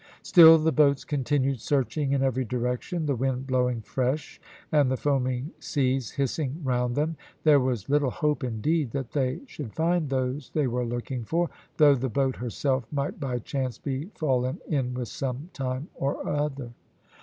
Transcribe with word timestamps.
Still 0.23 0.57
the 0.57 0.71
boats 0.71 1.03
continued 1.05 1.59
searching 1.61 2.11
in 2.11 2.23
every 2.23 2.43
direction; 2.43 3.05
the 3.05 3.15
wind 3.15 3.45
blowing 3.45 3.81
fresh, 3.83 4.41
and 4.71 4.89
the 4.89 4.97
foaming 4.97 5.51
seas 5.59 6.09
hissing 6.09 6.59
round 6.63 6.95
them. 6.95 7.17
There 7.43 7.59
was 7.59 7.87
little 7.87 8.09
hope, 8.09 8.43
indeed, 8.43 8.93
that 8.93 9.11
they 9.11 9.41
should 9.45 9.75
find 9.75 10.09
those 10.09 10.49
they 10.55 10.65
were 10.65 10.85
looking 10.85 11.23
for, 11.23 11.51
though 11.77 11.93
the 11.93 12.09
boat 12.09 12.37
herself 12.37 12.87
might 12.91 13.19
by 13.19 13.37
chance 13.37 13.77
be 13.77 14.05
fallen 14.15 14.59
in 14.67 14.95
with 14.95 15.07
some 15.09 15.51
time 15.53 15.89
or 15.93 16.27
other. 16.27 16.71